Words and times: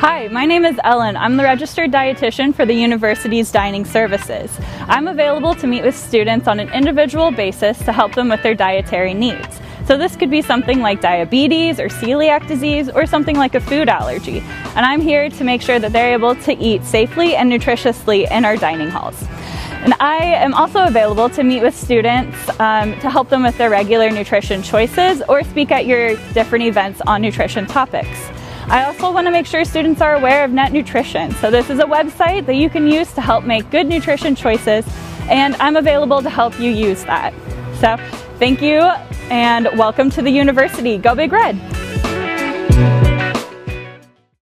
Hi, 0.00 0.28
my 0.28 0.46
name 0.46 0.64
is 0.64 0.76
Ellyn. 0.76 1.14
I'm 1.14 1.36
the 1.36 1.42
registered 1.42 1.92
dietitian 1.92 2.54
for 2.54 2.64
the 2.64 2.72
university's 2.72 3.52
dining 3.52 3.84
services. 3.84 4.50
I'm 4.88 5.06
available 5.06 5.54
to 5.56 5.66
meet 5.66 5.84
with 5.84 5.94
students 5.94 6.48
on 6.48 6.58
an 6.58 6.70
individual 6.70 7.30
basis 7.30 7.78
to 7.80 7.92
help 7.92 8.14
them 8.14 8.30
with 8.30 8.42
their 8.42 8.54
dietary 8.54 9.12
needs. 9.12 9.60
So 9.84 9.98
this 9.98 10.16
could 10.16 10.30
be 10.30 10.40
something 10.40 10.80
like 10.80 11.02
diabetes 11.02 11.78
or 11.78 11.88
celiac 11.88 12.48
disease 12.48 12.88
or 12.88 13.04
something 13.04 13.36
like 13.36 13.54
a 13.54 13.60
food 13.60 13.90
allergy. 13.90 14.38
And 14.74 14.86
I'm 14.86 15.02
here 15.02 15.28
to 15.28 15.44
make 15.44 15.60
sure 15.60 15.78
that 15.78 15.92
they're 15.92 16.14
able 16.14 16.34
to 16.34 16.56
eat 16.56 16.82
safely 16.84 17.36
and 17.36 17.52
nutritiously 17.52 18.26
in 18.30 18.46
our 18.46 18.56
dining 18.56 18.88
halls. 18.88 19.22
And 19.82 19.92
I 20.00 20.16
am 20.16 20.54
also 20.54 20.84
available 20.84 21.28
to 21.28 21.42
meet 21.42 21.60
with 21.60 21.76
students 21.76 22.38
um, 22.58 22.98
to 23.00 23.10
help 23.10 23.28
them 23.28 23.42
with 23.42 23.58
their 23.58 23.68
regular 23.68 24.10
nutrition 24.10 24.62
choices 24.62 25.20
or 25.28 25.44
speak 25.44 25.70
at 25.70 25.84
your 25.84 26.16
different 26.32 26.64
events 26.64 27.02
on 27.06 27.20
nutrition 27.20 27.66
topics. 27.66 28.29
I 28.68 28.84
also 28.84 29.12
want 29.12 29.26
to 29.26 29.30
make 29.30 29.46
sure 29.46 29.64
students 29.64 30.00
are 30.00 30.14
aware 30.14 30.44
of 30.44 30.50
Net 30.50 30.72
Nutrition. 30.72 31.32
So 31.36 31.50
this 31.50 31.70
is 31.70 31.78
a 31.78 31.84
website 31.84 32.46
that 32.46 32.54
you 32.54 32.70
can 32.70 32.86
use 32.86 33.12
to 33.14 33.20
help 33.20 33.44
make 33.44 33.70
good 33.70 33.86
nutrition 33.86 34.34
choices 34.34 34.84
and 35.28 35.54
I'm 35.56 35.76
available 35.76 36.22
to 36.22 36.30
help 36.30 36.58
you 36.60 36.70
use 36.70 37.04
that. 37.04 37.32
So 37.80 37.96
thank 38.38 38.60
you 38.60 38.80
and 39.30 39.68
welcome 39.78 40.10
to 40.10 40.22
the 40.22 40.30
university. 40.30 40.98
Go 40.98 41.14
Big 41.14 41.32
Red! 41.32 41.56